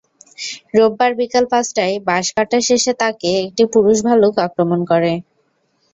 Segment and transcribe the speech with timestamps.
[0.73, 5.11] রোববার বিকেল পাঁচটায় বাঁশ কাটা শেষে তাঁকে একটি পুরুষ ভালুক আক্রমণ করে।